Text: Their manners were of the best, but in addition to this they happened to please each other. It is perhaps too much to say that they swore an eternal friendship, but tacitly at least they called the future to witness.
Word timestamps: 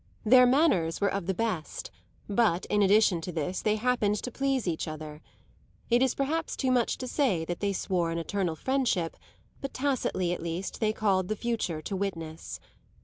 Their 0.25 0.47
manners 0.47 0.99
were 0.99 1.13
of 1.13 1.27
the 1.27 1.33
best, 1.35 1.91
but 2.27 2.65
in 2.71 2.81
addition 2.81 3.21
to 3.21 3.31
this 3.31 3.61
they 3.61 3.75
happened 3.75 4.15
to 4.23 4.31
please 4.31 4.67
each 4.67 4.87
other. 4.87 5.21
It 5.91 6.01
is 6.01 6.15
perhaps 6.15 6.57
too 6.57 6.71
much 6.71 6.97
to 6.97 7.07
say 7.07 7.45
that 7.45 7.59
they 7.59 7.71
swore 7.71 8.09
an 8.09 8.17
eternal 8.17 8.55
friendship, 8.55 9.15
but 9.61 9.75
tacitly 9.75 10.33
at 10.33 10.41
least 10.41 10.79
they 10.79 10.91
called 10.91 11.27
the 11.27 11.35
future 11.35 11.83
to 11.83 11.95
witness. 11.95 12.59